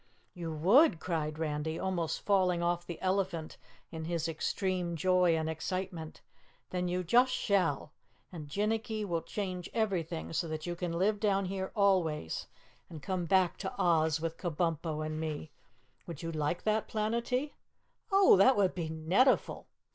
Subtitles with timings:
[0.33, 3.57] "You WOULD?" cried Randy, almost falling off the elephant
[3.91, 6.21] in his extreme joy and excitement.
[6.71, 7.93] "Then you just SHALL,
[8.31, 12.47] and Jinnicky will change everything so you can live down here always
[12.89, 15.51] and come back to Oz with Kabumpo and me!
[16.07, 17.53] Would you like that, Planetty?"
[18.11, 19.65] "Oh, that would be netiful!"